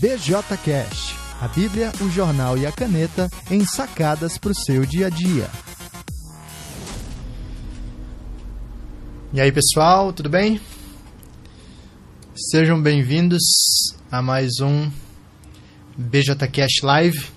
[0.00, 5.10] BJCast, a Bíblia, o jornal e a caneta em sacadas para o seu dia a
[5.10, 5.48] dia.
[9.32, 10.60] E aí pessoal, tudo bem?
[12.34, 13.42] Sejam bem-vindos
[14.10, 14.90] a mais um
[15.96, 17.30] BJCast Live.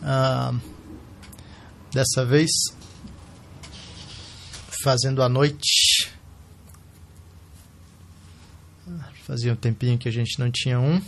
[0.00, 0.58] Uh,
[1.92, 2.50] dessa vez
[4.82, 6.10] fazendo a noite.
[9.24, 11.02] Fazia um tempinho que a gente não tinha um.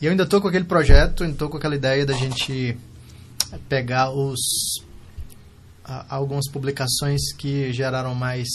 [0.00, 2.76] E eu ainda estou com aquele projeto, estou com aquela ideia da gente
[3.68, 4.40] pegar os
[5.88, 8.48] uh, algumas publicações que geraram mais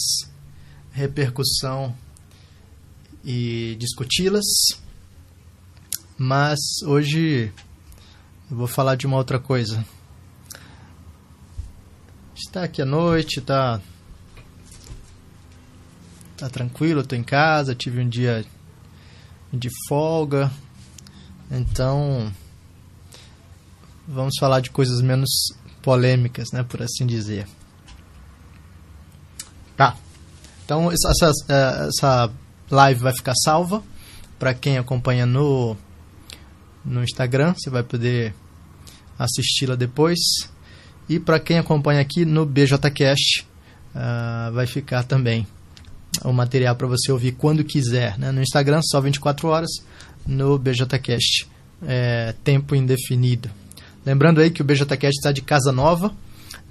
[0.92, 1.96] repercussão
[3.24, 4.46] e discuti-las.
[6.18, 7.52] Mas hoje
[8.50, 9.84] eu vou falar de uma outra coisa.
[12.36, 13.82] Está aqui à noite, tá
[16.38, 18.44] tá tranquilo, estou em casa, tive um dia
[19.54, 20.52] de folga.
[21.50, 22.32] Então,
[24.08, 25.30] vamos falar de coisas menos
[25.82, 27.48] polêmicas, né, por assim dizer.
[29.76, 29.96] Tá.
[30.64, 31.32] Então, essa,
[31.88, 32.32] essa
[32.70, 33.84] live vai ficar salva
[34.40, 35.76] para quem acompanha no
[36.84, 38.34] no Instagram, você vai poder
[39.18, 40.18] assisti-la depois.
[41.08, 43.46] E para quem acompanha aqui no BJCast,
[43.94, 45.46] uh, vai ficar também
[46.24, 48.18] o material para você ouvir quando quiser.
[48.18, 48.32] Né?
[48.32, 49.70] No Instagram, só 24 horas.
[50.26, 51.48] No BJCast,
[51.88, 53.50] é, tempo indefinido.
[54.06, 56.14] Lembrando aí que o BJCast está de casa nova.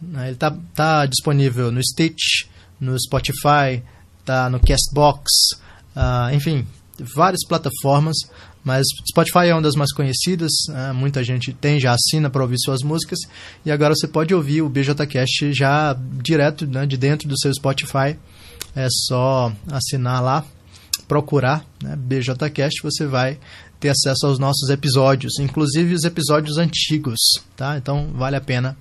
[0.00, 0.24] Né?
[0.24, 2.46] Ele está tá disponível no Stitch,
[2.78, 3.82] no Spotify,
[4.26, 5.30] tá no Castbox,
[5.96, 6.66] uh, enfim,
[7.16, 8.16] várias plataformas
[8.64, 10.92] mas Spotify é uma das mais conhecidas, né?
[10.92, 13.18] muita gente tem, já assina para ouvir suas músicas,
[13.66, 18.16] e agora você pode ouvir o BJCast já direto né, de dentro do seu Spotify.
[18.74, 20.44] É só assinar lá,
[21.08, 23.36] procurar né, BJCast, você vai
[23.82, 27.18] ter acesso aos nossos episódios, inclusive os episódios antigos,
[27.56, 27.76] tá?
[27.76, 28.76] Então vale a pena.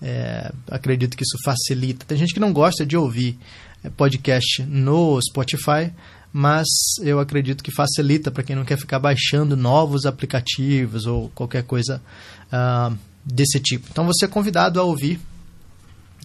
[0.00, 2.04] É, acredito que isso facilita.
[2.04, 3.38] Tem gente que não gosta de ouvir
[3.82, 5.90] é, podcast no Spotify,
[6.30, 6.66] mas
[7.00, 12.02] eu acredito que facilita para quem não quer ficar baixando novos aplicativos ou qualquer coisa
[12.52, 13.88] uh, desse tipo.
[13.90, 15.18] Então você é convidado a ouvir,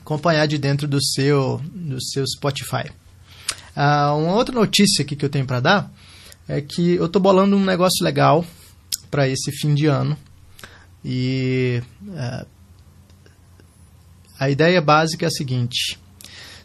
[0.01, 2.89] acompanhar de dentro do seu, do seu Spotify.
[3.75, 5.91] Uh, uma outra notícia aqui que eu tenho para dar
[6.47, 8.45] é que eu estou bolando um negócio legal
[9.11, 10.17] para esse fim de ano.
[11.03, 12.47] E uh,
[14.39, 15.99] a ideia básica é a seguinte: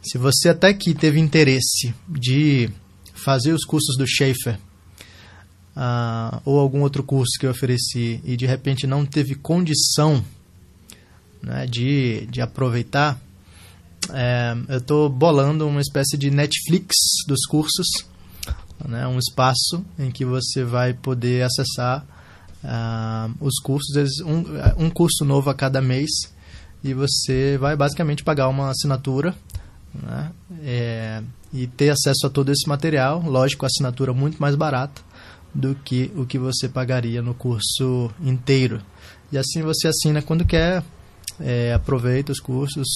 [0.03, 2.71] se você até aqui teve interesse de
[3.15, 4.59] fazer os cursos do Schaefer
[5.77, 10.25] uh, ou algum outro curso que eu ofereci e de repente não teve condição
[11.43, 13.21] né, de, de aproveitar,
[14.11, 16.95] é, eu estou bolando uma espécie de Netflix
[17.27, 17.87] dos cursos,
[18.87, 22.05] né, um espaço em que você vai poder acessar
[22.65, 24.45] uh, os cursos, um,
[24.85, 26.11] um curso novo a cada mês,
[26.83, 29.35] e você vai basicamente pagar uma assinatura
[29.95, 30.33] né,
[30.63, 31.23] é,
[31.53, 35.03] e ter acesso a todo esse material, lógico, assinatura muito mais barata
[35.55, 38.81] do que o que você pagaria no curso inteiro.
[39.31, 40.83] E assim você assina quando quer,
[41.39, 42.87] é, aproveita os cursos,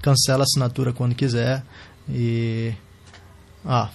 [0.00, 1.64] cancela a assinatura quando quiser
[2.08, 2.72] e.
[3.64, 3.88] Ó,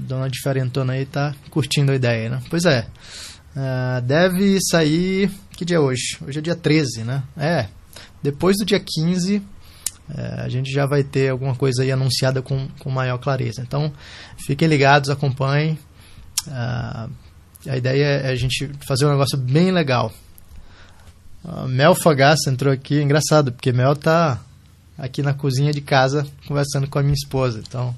[0.00, 2.42] Dona Diferentona aí tá curtindo a ideia, né?
[2.48, 2.86] Pois é.
[3.54, 5.30] Uh, deve sair.
[5.52, 6.18] Que dia é hoje?
[6.26, 7.22] Hoje é dia 13, né?
[7.36, 7.66] É.
[8.22, 9.42] Depois do dia 15
[10.16, 13.62] é, a gente já vai ter alguma coisa aí anunciada com, com maior clareza.
[13.62, 13.92] Então,
[14.44, 15.78] fiquem ligados, acompanhem.
[16.46, 17.10] Uh,
[17.68, 20.12] a ideia é a gente fazer um negócio bem legal.
[21.44, 24.40] Uh, Mel Fogaça entrou aqui, é engraçado, porque Mel tá
[24.98, 27.62] aqui na cozinha de casa conversando com a minha esposa.
[27.66, 27.94] Então,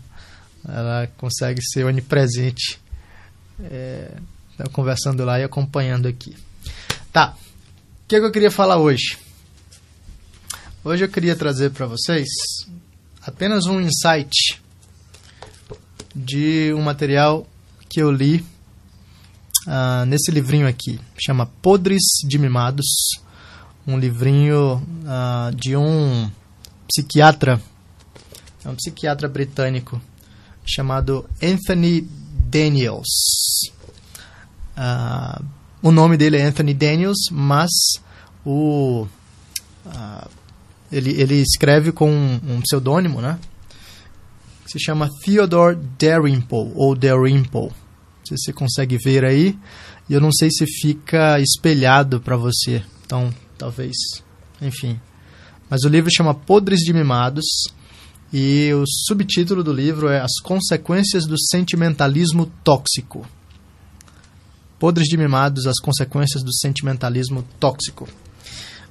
[0.68, 2.78] ela consegue ser onipresente,
[3.60, 4.16] é,
[4.56, 6.36] tá conversando lá e acompanhando aqui.
[7.12, 7.34] Tá,
[8.04, 9.18] o que, é que eu queria falar hoje?
[10.84, 12.26] Hoje eu queria trazer para vocês
[13.22, 14.60] apenas um insight
[16.14, 17.46] de um material
[17.88, 18.44] que eu li
[19.66, 21.00] uh, nesse livrinho aqui.
[21.18, 22.86] Chama Podres de Mimados.
[23.86, 26.30] Um livrinho uh, de um
[26.86, 27.60] psiquiatra,
[28.64, 30.00] é um psiquiatra britânico
[30.64, 32.02] chamado Anthony
[32.50, 33.08] Daniels.
[34.76, 35.44] Uh,
[35.82, 37.70] o nome dele é Anthony Daniels, mas
[38.44, 39.06] o
[39.86, 40.28] uh,
[40.90, 43.38] ele, ele escreve com um, um pseudônimo, né?
[44.72, 47.70] se chama Theodore Dalrymple ou Dalrymple.
[48.24, 49.58] Se você consegue ver aí,
[50.08, 52.82] e eu não sei se fica espelhado para você.
[53.04, 53.94] Então, talvez,
[54.60, 54.98] enfim.
[55.68, 57.44] Mas o livro chama Podres de Mimados
[58.32, 63.26] e o subtítulo do livro é As Consequências do Sentimentalismo Tóxico.
[64.78, 68.08] Podres de Mimados, As Consequências do Sentimentalismo Tóxico.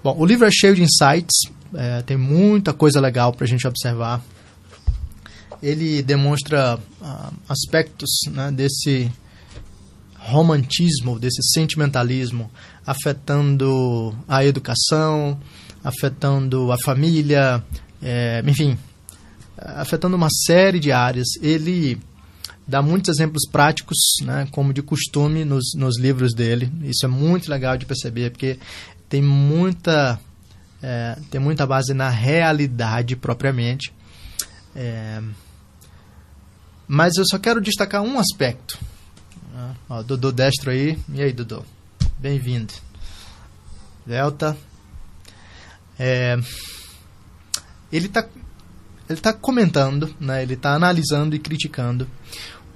[0.04, 3.68] Bom, o livro é cheio de insights, é, tem muita coisa legal para a gente
[3.68, 4.24] observar.
[5.62, 9.12] Ele demonstra uh, aspectos né, desse
[10.18, 12.50] romantismo, desse sentimentalismo,
[12.86, 15.40] afetando a educação,
[15.84, 17.64] afetando a família,
[18.02, 18.78] é, enfim,
[19.62, 21.28] afetando uma série de áreas.
[21.42, 22.00] Ele
[22.68, 26.72] dá muitos exemplos práticos, né, como de costume nos, nos livros dele.
[26.84, 28.58] Isso é muito legal de perceber, porque
[29.10, 30.20] tem muita,
[30.82, 33.94] é, tem muita base na realidade propriamente.
[34.76, 35.22] É,
[36.88, 38.78] mas eu só quero destacar um aspecto.
[39.90, 40.98] Ó, Dudu Destro aí.
[41.14, 41.66] E aí, Dudu?
[42.18, 42.74] Bem-vindo.
[44.06, 44.58] Delta.
[46.00, 46.38] É,
[47.92, 48.26] ele está
[49.12, 52.08] ele tá comentando, né, ele está analisando e criticando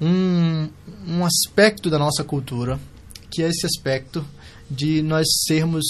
[0.02, 0.70] um,
[1.08, 2.80] um aspecto da nossa cultura,
[3.32, 4.26] que é esse aspecto
[4.70, 5.86] de nós sermos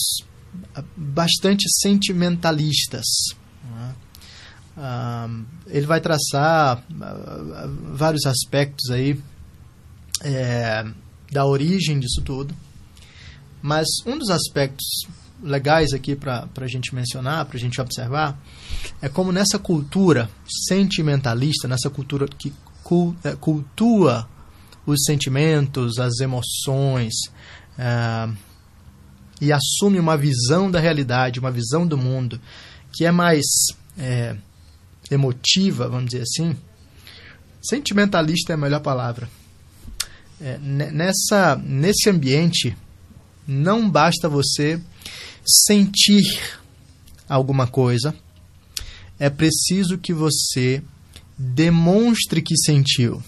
[0.96, 3.06] bastante sentimentalistas.
[3.64, 3.96] Né?
[4.78, 5.30] Ah,
[5.68, 9.20] ele vai traçar ah, vários aspectos aí
[10.22, 10.86] é,
[11.32, 12.56] da origem disso tudo,
[13.62, 14.86] mas um dos aspectos
[15.42, 18.40] legais aqui para a gente mencionar, para a gente observar,
[19.02, 20.30] é como nessa cultura
[20.68, 22.54] sentimentalista, nessa cultura que
[23.24, 24.30] é, cultua
[24.86, 27.14] os sentimentos, as emoções,
[27.78, 28.30] é,
[29.42, 32.40] e assume uma visão da realidade, uma visão do mundo
[32.94, 33.46] que é mais
[33.98, 34.36] é,
[35.12, 36.56] emotiva, vamos dizer assim.
[37.62, 39.28] Sentimentalista é a melhor palavra.
[40.40, 42.76] É, nessa, nesse ambiente,
[43.48, 44.80] não basta você
[45.46, 46.60] sentir
[47.28, 48.16] alguma coisa,
[49.20, 50.84] é preciso que você
[51.38, 53.24] demonstre que sentiu.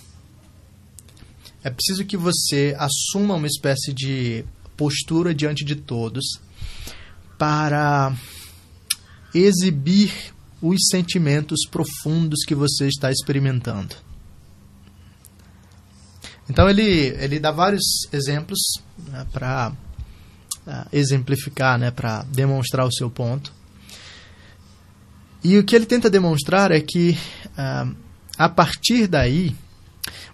[1.63, 6.39] É preciso que você assuma uma espécie de postura diante de todos
[7.37, 8.15] para
[9.33, 13.95] exibir os sentimentos profundos que você está experimentando.
[16.49, 16.83] Então ele,
[17.19, 17.83] ele dá vários
[18.13, 18.59] exemplos
[19.09, 19.73] né, para
[20.67, 23.53] uh, exemplificar, né, para demonstrar o seu ponto.
[25.43, 27.17] E o que ele tenta demonstrar é que
[27.49, 27.95] uh,
[28.37, 29.55] a partir daí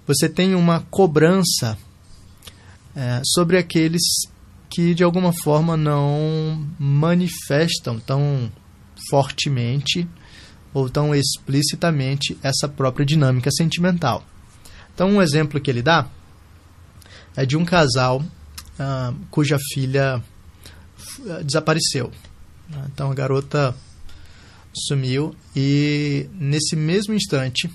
[0.05, 1.77] você tem uma cobrança
[2.95, 4.01] uh, sobre aqueles
[4.69, 8.51] que de alguma forma não manifestam tão
[9.09, 10.07] fortemente
[10.73, 14.23] ou tão explicitamente essa própria dinâmica sentimental.
[14.93, 16.07] Então, um exemplo que ele dá
[17.35, 18.23] é de um casal
[18.79, 20.21] ah, cuja filha
[21.29, 22.11] ah, desapareceu.
[22.85, 23.75] Então, a garota
[24.73, 27.69] sumiu e, nesse mesmo instante,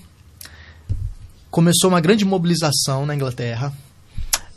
[1.49, 3.73] começou uma grande mobilização na Inglaterra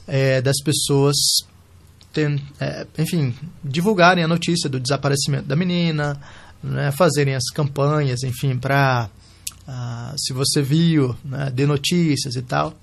[0.06, 1.16] é, das pessoas
[2.12, 3.34] tem, é, enfim,
[3.64, 6.20] divulgarem a notícia do desaparecimento da menina,
[6.62, 9.08] né, fazerem as campanhas, enfim, para
[9.66, 12.75] ah, se você viu, né, dê notícias e tal.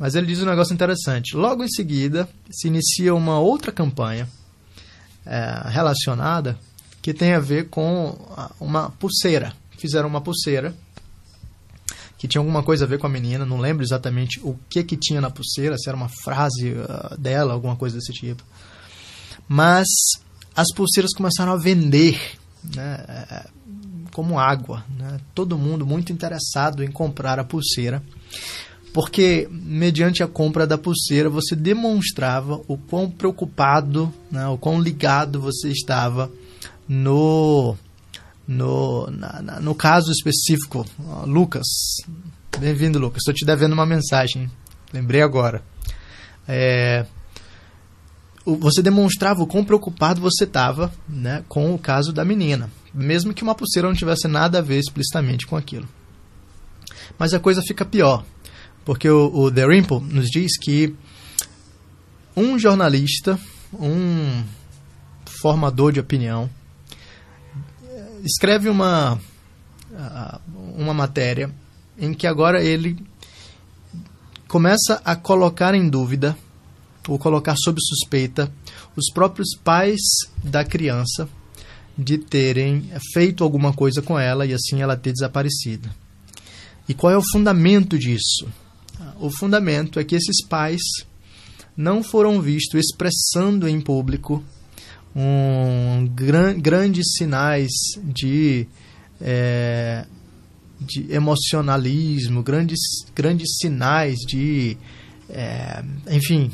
[0.00, 1.36] Mas ele diz um negócio interessante.
[1.36, 4.26] Logo em seguida, se inicia uma outra campanha
[5.26, 6.58] é, relacionada
[7.02, 8.18] que tem a ver com
[8.58, 9.52] uma pulseira.
[9.76, 10.74] Fizeram uma pulseira
[12.16, 14.96] que tinha alguma coisa a ver com a menina, não lembro exatamente o que que
[14.96, 18.42] tinha na pulseira, se era uma frase uh, dela, alguma coisa desse tipo.
[19.46, 19.86] Mas
[20.56, 22.18] as pulseiras começaram a vender
[22.74, 23.46] né, é,
[24.12, 24.82] como água.
[24.98, 25.20] Né?
[25.34, 28.02] Todo mundo muito interessado em comprar a pulseira,
[28.92, 35.40] porque mediante a compra da pulseira você demonstrava o quão preocupado, né, o quão ligado
[35.40, 36.30] você estava
[36.88, 37.76] no
[38.46, 40.84] no, na, na, no caso específico,
[41.24, 41.66] Lucas,
[42.58, 43.18] bem-vindo, Lucas.
[43.18, 44.50] Estou te devendo uma mensagem,
[44.92, 45.62] lembrei agora.
[46.48, 47.06] É,
[48.44, 53.44] você demonstrava o quão preocupado você estava né, com o caso da menina, mesmo que
[53.44, 55.88] uma pulseira não tivesse nada a ver explicitamente com aquilo.
[57.16, 58.24] Mas a coisa fica pior.
[58.84, 60.94] Porque o, o The Rimple nos diz que
[62.36, 63.38] um jornalista,
[63.72, 64.42] um
[65.40, 66.48] formador de opinião,
[68.24, 69.18] escreve uma,
[70.76, 71.50] uma matéria
[71.98, 72.96] em que agora ele
[74.48, 76.36] começa a colocar em dúvida
[77.08, 78.52] ou colocar sob suspeita
[78.96, 80.00] os próprios pais
[80.42, 81.28] da criança
[81.96, 85.90] de terem feito alguma coisa com ela e assim ela ter desaparecido.
[86.88, 88.48] E qual é o fundamento disso?
[89.20, 90.80] O fundamento é que esses pais
[91.76, 94.42] não foram vistos expressando em público
[95.14, 97.70] um, gran, grandes sinais
[98.02, 98.66] de,
[99.20, 100.06] é,
[100.80, 102.80] de emocionalismo, grandes,
[103.14, 104.78] grandes sinais de,
[105.28, 106.50] é, enfim,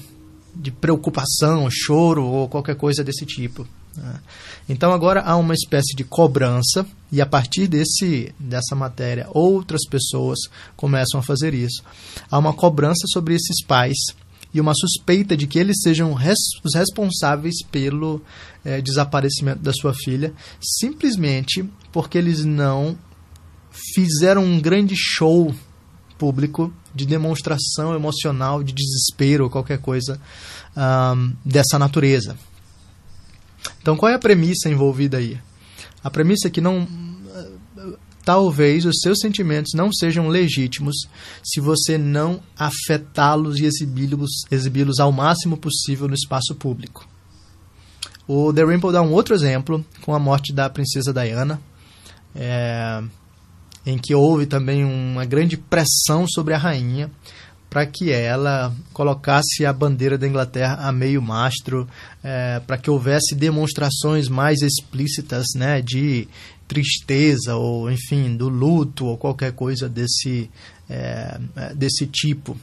[0.54, 3.66] de preocupação, choro ou qualquer coisa desse tipo.
[3.96, 4.20] Né?
[4.68, 10.38] Então agora há uma espécie de cobrança e a partir desse dessa matéria outras pessoas
[10.76, 11.82] começam a fazer isso.
[12.30, 13.96] Há uma cobrança sobre esses pais
[14.52, 18.22] e uma suspeita de que eles sejam res, os responsáveis pelo
[18.64, 22.96] é, desaparecimento da sua filha, simplesmente porque eles não
[23.94, 25.54] fizeram um grande show
[26.16, 30.18] público de demonstração emocional, de desespero ou qualquer coisa
[31.44, 32.36] dessa natureza.
[33.80, 35.38] Então, qual é a premissa envolvida aí?
[36.02, 36.86] A premissa é que não
[38.26, 40.96] talvez os seus sentimentos não sejam legítimos
[41.44, 47.08] se você não afetá-los e exibi-los exibi ao máximo possível no espaço público.
[48.26, 51.60] O The Rimple dá um outro exemplo com a morte da princesa Diana,
[52.34, 53.00] é,
[53.86, 57.08] em que houve também uma grande pressão sobre a rainha
[57.68, 61.88] para que ela colocasse a bandeira da Inglaterra a meio mastro,
[62.22, 66.28] é, para que houvesse demonstrações mais explícitas né, de
[66.66, 70.50] tristeza ou enfim do luto ou qualquer coisa desse
[70.88, 72.56] é, é desse tipo.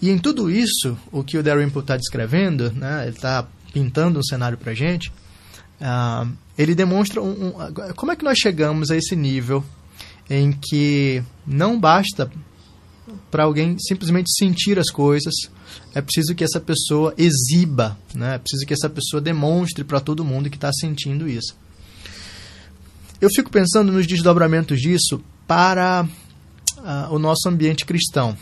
[0.00, 4.22] E em tudo isso o que o Dalrymple está descrevendo né ele está pintando um
[4.22, 5.10] cenário para gente
[5.80, 7.52] uh, ele demonstra um, um,
[7.94, 9.64] como é que nós chegamos a esse nível
[10.28, 12.30] em que não basta
[13.34, 15.34] para alguém simplesmente sentir as coisas
[15.92, 20.24] é preciso que essa pessoa exiba né é preciso que essa pessoa demonstre para todo
[20.24, 21.56] mundo que está sentindo isso
[23.20, 26.06] eu fico pensando nos desdobramentos disso para
[26.78, 28.36] uh, o nosso ambiente cristão.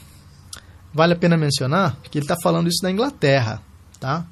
[0.92, 3.62] Vale a pena mencionar que ele está falando isso na Inglaterra,
[4.00, 4.26] tá?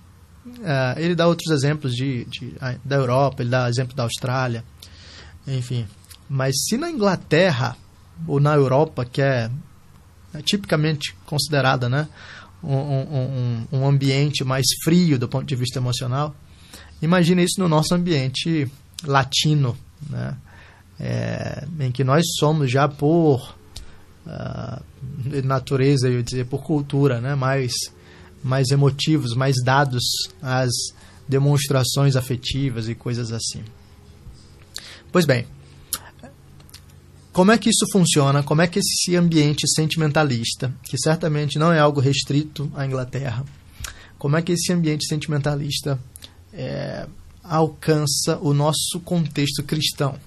[0.44, 4.64] Uh, ele dá outros exemplos de, de, da Europa, ele dá exemplo da Austrália,
[5.46, 5.86] enfim.
[6.28, 7.76] Mas se na Inglaterra
[8.26, 9.50] ou na Europa, que é,
[10.34, 12.08] é tipicamente considerada né,
[12.62, 16.34] um, um, um, ambiente mais frio do ponto de vista emocional,
[17.00, 18.70] imagine isso no nosso ambiente
[19.04, 19.76] latino,
[20.08, 20.36] né?
[21.02, 23.56] É, em que nós somos já por
[24.26, 24.84] uh,
[25.42, 27.34] natureza, eu dizer, por cultura, né?
[27.34, 27.72] mais,
[28.44, 30.02] mais emotivos, mais dados
[30.42, 30.70] às
[31.26, 33.62] demonstrações afetivas e coisas assim.
[35.10, 35.46] Pois bem,
[37.32, 38.42] como é que isso funciona?
[38.42, 43.44] Como é que esse ambiente sentimentalista, que certamente não é algo restrito à Inglaterra,
[44.18, 45.98] como é que esse ambiente sentimentalista
[46.52, 47.06] é,
[47.42, 50.18] alcança o nosso contexto cristão.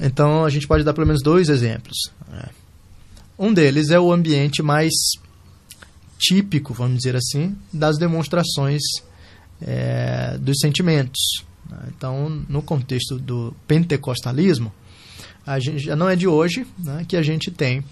[0.00, 1.96] Então a gente pode dar pelo menos dois exemplos.
[2.28, 2.48] Né?
[3.38, 4.92] Um deles é o ambiente mais
[6.18, 8.82] típico, vamos dizer assim, das demonstrações
[9.60, 11.44] é, dos sentimentos.
[11.68, 11.78] Né?
[11.96, 14.72] Então, no contexto do pentecostalismo,
[15.46, 17.84] a gente não é de hoje né, que a gente tem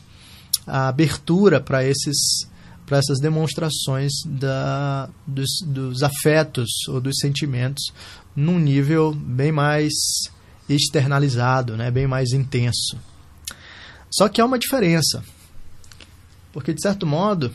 [0.66, 2.49] a abertura para esses
[2.87, 7.85] para essas demonstrações da, dos, dos afetos ou dos sentimentos
[8.35, 9.92] num nível bem mais
[10.69, 12.99] externalizado, né, bem mais intenso.
[14.11, 15.23] Só que há uma diferença.
[16.52, 17.52] Porque, de certo modo,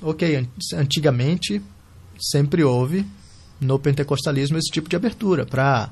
[0.00, 1.60] ok, antigamente
[2.18, 3.06] sempre houve
[3.60, 5.90] no pentecostalismo esse tipo de abertura para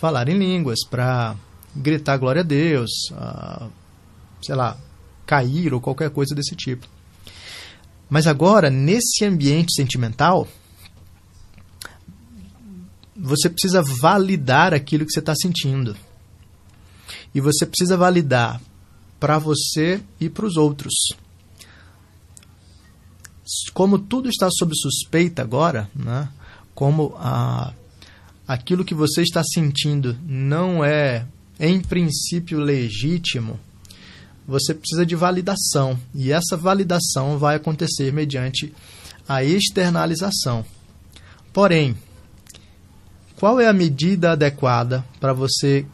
[0.00, 1.34] falar em línguas, para
[1.74, 3.70] gritar glória a Deus, uh,
[4.42, 4.76] sei lá,
[5.26, 6.86] cair ou qualquer coisa desse tipo.
[8.08, 10.46] Mas agora, nesse ambiente sentimental,
[13.16, 15.96] você precisa validar aquilo que você está sentindo.
[17.34, 18.60] E você precisa validar
[19.18, 20.92] para você e para os outros.
[23.72, 26.28] Como tudo está sob suspeita agora, né?
[26.74, 27.72] como a,
[28.46, 31.26] aquilo que você está sentindo não é,
[31.58, 33.58] em princípio, legítimo,
[34.46, 35.98] você precisa de validação.
[36.14, 38.74] E essa validação vai acontecer mediante
[39.28, 40.64] a externalização.
[41.52, 41.96] Porém,
[43.36, 45.86] qual é a medida adequada para você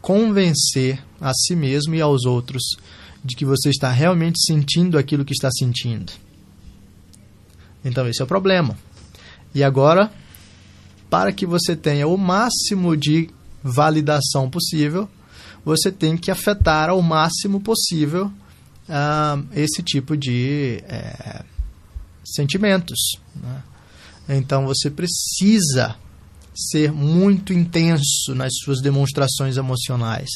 [0.00, 2.76] convencer a si mesmo e aos outros
[3.24, 6.12] de que você está realmente sentindo aquilo que está sentindo.
[7.84, 8.78] Então, esse é o problema.
[9.54, 10.10] E agora,
[11.10, 13.28] para que você tenha o máximo de
[13.68, 15.08] validação possível,
[15.64, 18.32] você tem que afetar ao máximo possível
[18.88, 21.44] uh, esse tipo de é,
[22.24, 22.98] sentimentos.
[23.36, 23.62] Né?
[24.30, 25.96] Então, você precisa
[26.54, 30.28] ser muito intenso nas suas demonstrações emocionais.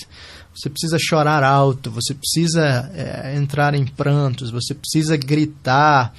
[0.54, 6.14] Você precisa chorar alto, você precisa é, entrar em prantos, você precisa gritar,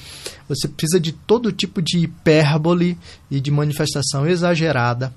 [0.50, 2.98] você precisa de todo tipo de hipérbole
[3.30, 5.14] e de manifestação exagerada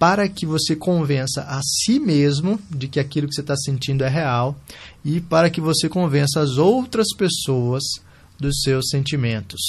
[0.00, 4.08] para que você convença a si mesmo de que aquilo que você está sentindo é
[4.08, 4.56] real
[5.04, 7.82] e para que você convença as outras pessoas
[8.38, 9.60] dos seus sentimentos.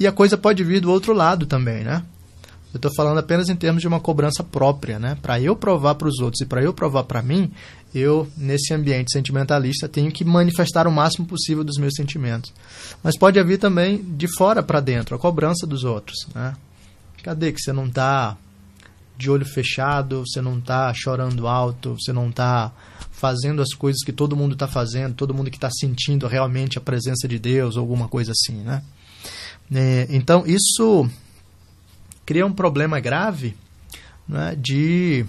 [0.00, 2.02] E a coisa pode vir do outro lado também, né?
[2.74, 5.16] Eu estou falando apenas em termos de uma cobrança própria, né?
[5.22, 7.52] Para eu provar para os outros e para eu provar para mim,
[7.94, 12.52] eu, nesse ambiente sentimentalista, tenho que manifestar o máximo possível dos meus sentimentos.
[13.00, 16.56] Mas pode haver também de fora para dentro, a cobrança dos outros, né?
[17.22, 18.36] Cadê que você não está
[19.16, 22.72] de olho fechado, você não está chorando alto, você não está
[23.10, 26.80] fazendo as coisas que todo mundo está fazendo, todo mundo que está sentindo realmente a
[26.80, 28.82] presença de Deus alguma coisa assim, né?
[29.72, 31.08] É, então, isso
[32.24, 33.54] cria um problema grave
[34.26, 35.26] né, de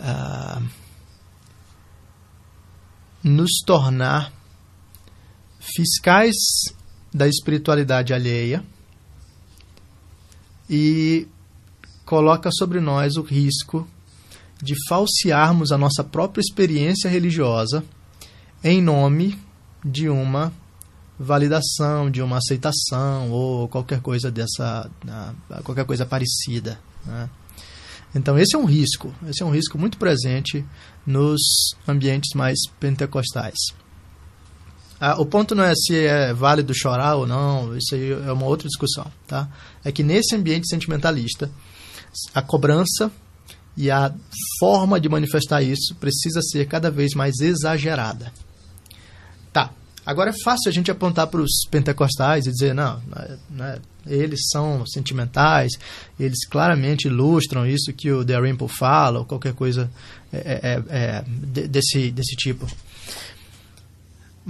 [0.00, 0.62] uh,
[3.22, 4.32] nos tornar
[5.60, 6.34] fiscais
[7.14, 8.64] da espiritualidade alheia
[10.68, 11.26] e
[12.04, 13.86] coloca sobre nós o risco
[14.62, 17.84] de falsearmos a nossa própria experiência religiosa
[18.62, 19.38] em nome
[19.84, 20.52] de uma
[21.18, 24.90] validação, de uma aceitação ou qualquer coisa dessa,
[25.64, 26.78] qualquer coisa parecida.
[27.04, 27.28] Né?
[28.14, 30.64] Então esse é um risco, esse é um risco muito presente
[31.06, 31.40] nos
[31.86, 33.58] ambientes mais pentecostais.
[35.00, 38.46] Ah, o ponto não é se é válido chorar ou não, isso aí é uma
[38.46, 39.48] outra discussão, tá?
[39.84, 41.50] É que nesse ambiente sentimentalista,
[42.34, 43.10] a cobrança
[43.76, 44.12] e a
[44.58, 48.32] forma de manifestar isso precisa ser cada vez mais exagerada.
[49.52, 49.70] Tá,
[50.08, 52.98] Agora é fácil a gente apontar para os pentecostais e dizer, não,
[53.50, 55.72] né, eles são sentimentais,
[56.18, 59.90] eles claramente ilustram isso que o Dalrymple fala, ou qualquer coisa
[60.32, 61.24] é, é, é,
[61.68, 62.66] desse, desse tipo.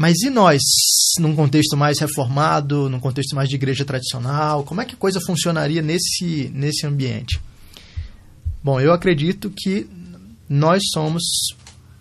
[0.01, 0.63] Mas e nós,
[1.19, 5.21] num contexto mais reformado, num contexto mais de igreja tradicional, como é que a coisa
[5.21, 7.41] funcionaria nesse, nesse ambiente?
[8.63, 9.91] Bom, eu acredito que
[10.49, 11.25] nós somos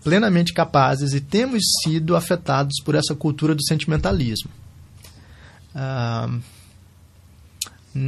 [0.04, 4.50] plenamente capazes e temos sido afetados por essa cultura do sentimentalismo.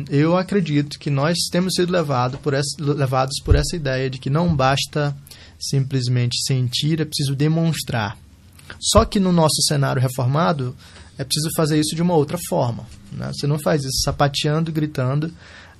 [0.08, 4.30] Eu acredito que nós temos sido levado por essa, levados por essa ideia de que
[4.30, 5.16] não basta
[5.58, 8.16] simplesmente sentir, é preciso demonstrar.
[8.78, 10.76] Só que no nosso cenário reformado,
[11.18, 12.86] é preciso fazer isso de uma outra forma.
[13.12, 13.30] Né?
[13.32, 15.32] Você não faz isso sapateando, gritando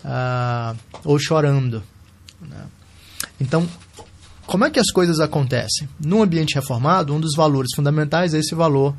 [0.04, 0.74] ah,
[1.04, 1.82] ou chorando.
[2.40, 2.64] Né?
[3.40, 3.68] Então,
[4.46, 5.88] como é que as coisas acontecem?
[5.98, 8.94] No ambiente reformado, um dos valores fundamentais é esse valor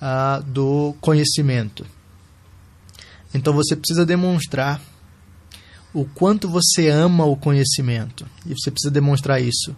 [0.00, 1.84] ah, do conhecimento.
[3.34, 4.80] Então você precisa demonstrar
[5.92, 8.26] o quanto você ama o conhecimento.
[8.46, 9.76] E você precisa demonstrar isso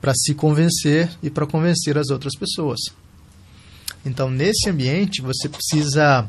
[0.00, 2.80] para se convencer e para convencer as outras pessoas.
[4.04, 6.28] Então, nesse ambiente, você precisa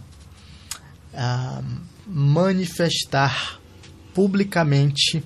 [1.13, 1.63] ah,
[2.05, 3.59] manifestar
[4.13, 5.23] publicamente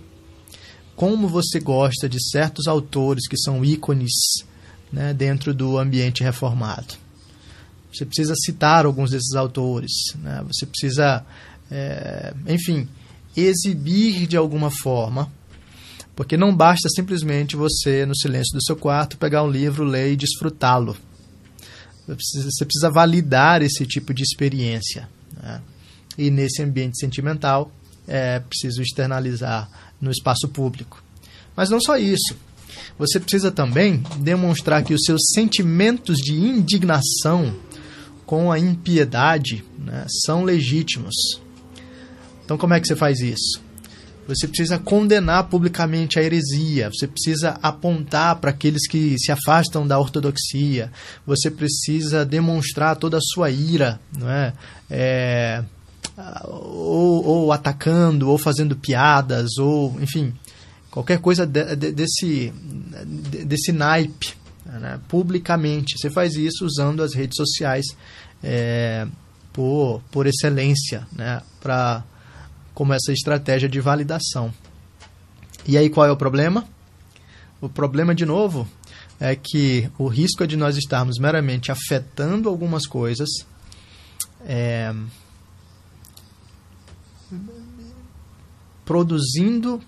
[0.96, 4.12] como você gosta de certos autores que são ícones
[4.92, 6.94] né, dentro do ambiente reformado.
[7.92, 10.44] Você precisa citar alguns desses autores, né?
[10.46, 11.26] você precisa,
[11.72, 12.88] é, enfim,
[13.36, 15.32] exibir de alguma forma,
[16.16, 20.16] porque não basta simplesmente você, no silêncio do seu quarto, pegar um livro, ler e
[20.16, 20.96] desfrutá-lo.
[22.08, 25.10] Você precisa validar esse tipo de experiência.
[25.42, 25.62] Né?
[26.18, 27.72] E nesse ambiente sentimental,
[28.08, 31.04] é preciso externalizar no espaço público.
[31.56, 32.36] Mas não só isso.
[32.98, 37.56] Você precisa também demonstrar que os seus sentimentos de indignação
[38.26, 41.14] com a impiedade né, são legítimos.
[42.44, 43.65] Então, como é que você faz isso?
[44.28, 50.00] Você precisa condenar publicamente a heresia, você precisa apontar para aqueles que se afastam da
[50.00, 50.92] ortodoxia,
[51.26, 54.54] você precisa demonstrar toda a sua ira, não é?
[54.90, 55.64] é
[56.48, 60.34] ou, ou atacando, ou fazendo piadas, ou enfim,
[60.90, 62.54] qualquer coisa de, de, desse,
[63.06, 64.34] de, desse naipe,
[64.66, 65.98] né, publicamente.
[65.98, 67.86] Você faz isso usando as redes sociais
[68.44, 69.06] é,
[69.52, 72.04] por, por excelência, né, pra,
[72.76, 74.54] como essa estratégia de validação.
[75.66, 76.68] E aí qual é o problema?
[77.60, 78.68] O problema, de novo,
[79.20, 83.30] é que o risco é de nós estarmos meramente afetando algumas coisas,
[84.46, 84.94] é,
[88.84, 89.82] produzindo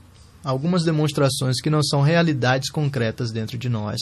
[0.43, 3.99] algumas demonstrações que não são realidades concretas dentro de nós,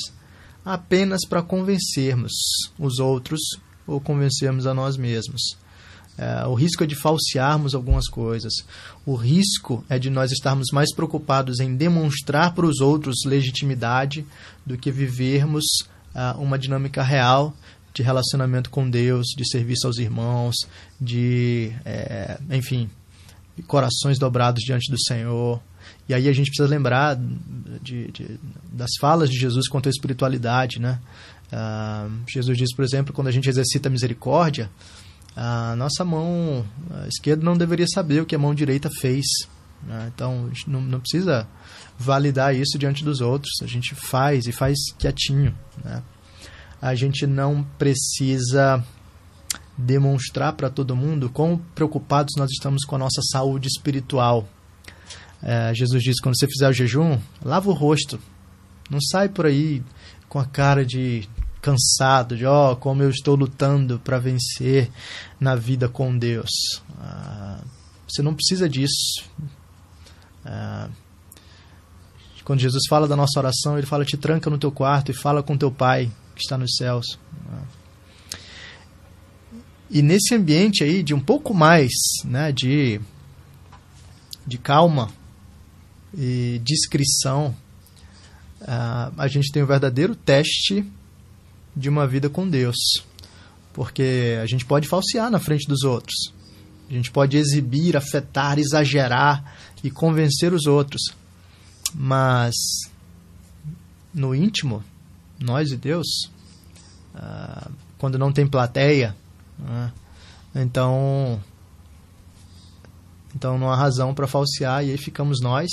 [0.64, 2.32] apenas para convencermos
[2.78, 3.42] os outros
[3.88, 5.58] ou convencermos a nós mesmos.
[6.18, 8.54] É, o risco é de falsearmos algumas coisas.
[9.06, 14.26] O risco é de nós estarmos mais preocupados em demonstrar para os outros legitimidade
[14.66, 15.64] do que vivermos
[16.16, 17.54] uh, uma dinâmica real
[17.94, 20.56] de relacionamento com Deus, de serviço aos irmãos,
[21.00, 22.90] de, é, enfim,
[23.68, 25.62] corações dobrados diante do Senhor.
[26.08, 27.18] E aí a gente precisa lembrar
[27.82, 28.40] de, de,
[28.72, 31.00] das falas de Jesus quanto à espiritualidade, né?
[31.54, 34.70] Uh, Jesus diz, por exemplo, quando a gente exercita a misericórdia,
[35.36, 36.66] a nossa mão
[37.08, 39.26] esquerda não deveria saber o que a mão direita fez.
[39.84, 40.12] Né?
[40.14, 41.48] Então, não, não, precisa
[41.98, 43.52] validar isso diante dos outros.
[43.62, 45.56] A gente faz e faz quietinho.
[45.84, 46.02] Né?
[46.82, 48.84] A gente não precisa
[49.78, 54.48] demonstrar para todo mundo quão preocupados nós estamos com a nossa saúde espiritual.
[55.44, 58.20] É, Jesus diz: quando você fizer o jejum, lava o rosto.
[58.90, 59.84] Não sai por aí
[60.30, 61.28] com a cara de
[61.66, 64.92] cansado, de ó, oh, como eu estou lutando para vencer
[65.40, 66.52] na vida com Deus.
[67.00, 67.60] Ah,
[68.08, 69.24] você não precisa disso.
[70.46, 70.88] Ah,
[72.44, 75.42] quando Jesus fala da nossa oração, ele fala: te tranca no teu quarto e fala
[75.42, 77.18] com teu pai que está nos céus.
[77.50, 77.64] Ah.
[79.90, 81.92] E nesse ambiente aí de um pouco mais
[82.26, 83.02] né, de,
[84.46, 85.10] de calma
[86.16, 87.56] e discrição,
[88.62, 90.86] uh, a gente tem o verdadeiro teste
[91.76, 92.78] de uma vida com Deus.
[93.74, 96.34] Porque a gente pode falsear na frente dos outros.
[96.90, 101.02] A gente pode exibir, afetar, exagerar e convencer os outros.
[101.94, 102.56] Mas
[104.14, 104.84] no íntimo,
[105.40, 106.08] nós e Deus,
[107.16, 109.16] uh, quando não tem plateia,
[109.60, 109.92] uh,
[110.56, 111.42] então
[113.36, 115.70] então não há razão para falsear e aí ficamos nós,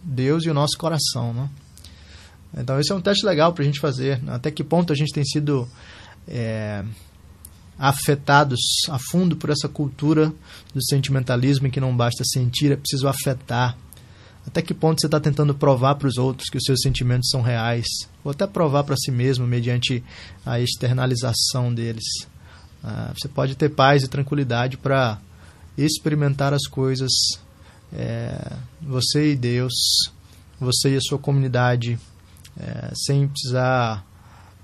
[0.00, 1.50] Deus e o nosso coração, né?
[2.56, 4.20] Então esse é um teste legal para a gente fazer.
[4.28, 5.68] Até que ponto a gente tem sido
[6.28, 6.84] é,
[7.78, 10.32] afetados a fundo por essa cultura
[10.74, 13.76] do sentimentalismo em que não basta sentir, é preciso afetar.
[14.46, 17.42] Até que ponto você está tentando provar para os outros que os seus sentimentos são
[17.42, 17.86] reais?
[18.24, 20.02] Ou até provar para si mesmo mediante
[20.44, 22.04] a externalização deles.
[22.82, 25.18] Ah, você pode ter paz e tranquilidade para
[25.78, 27.10] experimentar as coisas,
[27.92, 29.72] é, você e Deus,
[30.58, 31.98] você e a sua comunidade
[32.58, 34.04] é, sem precisar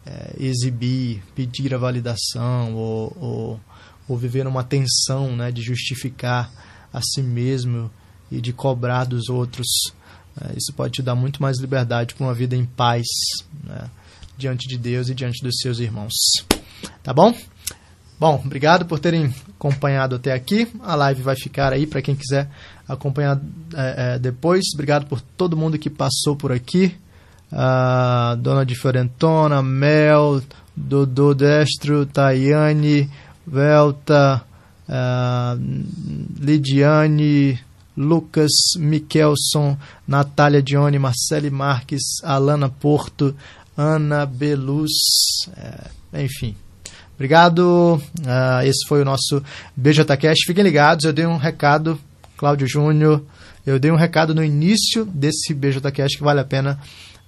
[0.07, 3.61] é, exibir, pedir a validação ou, ou,
[4.09, 6.51] ou viver numa tensão né, de justificar
[6.93, 7.91] a si mesmo
[8.31, 9.67] e de cobrar dos outros.
[10.41, 13.07] É, isso pode te dar muito mais liberdade para uma vida em paz
[13.65, 13.91] né,
[14.37, 16.13] diante de Deus e diante dos seus irmãos.
[17.03, 17.35] Tá bom?
[18.21, 20.67] Bom, obrigado por terem acompanhado até aqui.
[20.83, 22.51] A live vai ficar aí para quem quiser
[22.87, 23.41] acompanhar
[23.75, 24.65] é, é, depois.
[24.75, 26.97] Obrigado por todo mundo que passou por aqui
[27.53, 30.43] a Dona de Fiorentona, Mel,
[30.77, 33.09] Dodô Destro, Tayane,
[33.47, 34.43] Velta,
[36.39, 37.59] Lidiane,
[37.97, 43.35] Lucas, Mikelson, Natália Dione, Marcele Marques, Alana Porto,
[43.77, 44.93] Ana Beluz,
[45.57, 46.55] é, enfim.
[47.15, 48.01] Obrigado.
[48.21, 49.43] Uh, esse foi o nosso
[49.77, 50.47] BJCast.
[50.47, 51.99] Fiquem ligados, eu dei um recado,
[52.37, 53.25] Cláudio Júnior,
[53.67, 56.79] eu dei um recado no início desse BJCast que vale a pena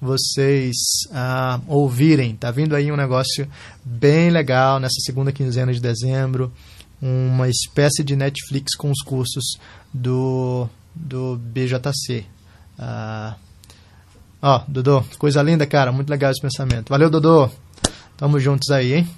[0.00, 0.76] vocês
[1.12, 2.34] ah, ouvirem.
[2.34, 3.46] Tá vindo aí um negócio
[3.84, 6.52] bem legal nessa segunda quinzena de dezembro,
[7.00, 9.58] uma espécie de Netflix com os cursos
[9.92, 12.24] do, do BJC.
[12.78, 13.36] Ah,
[14.40, 16.88] ó, Dodô, coisa linda, cara, muito legal esse pensamento.
[16.88, 17.50] Valeu, Dodô.
[18.16, 19.08] Tamo juntos aí, hein?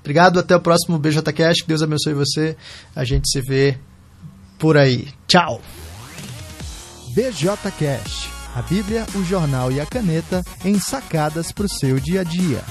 [0.00, 1.62] Obrigado, até o próximo BJCast.
[1.62, 2.56] Que Deus abençoe você.
[2.94, 3.78] A gente se vê
[4.58, 5.08] por aí.
[5.26, 5.62] Tchau.
[7.14, 12.24] BJCast a Bíblia, o jornal e a caneta em sacadas para o seu dia a
[12.24, 12.62] dia.